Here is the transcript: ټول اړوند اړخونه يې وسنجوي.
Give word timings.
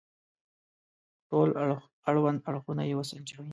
ټول 1.29 1.49
اړوند 2.09 2.39
اړخونه 2.49 2.83
يې 2.89 2.95
وسنجوي. 2.99 3.49